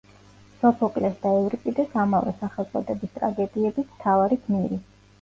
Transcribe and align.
სოფოკლეს 0.63 1.19
და 1.25 1.33
ევრიპიდეს 1.41 1.95
ამავე 2.05 2.35
სახელწოდების 2.41 3.17
ტრაგედიების 3.21 3.91
მთავარი 3.97 4.45
გმირი. 4.47 4.87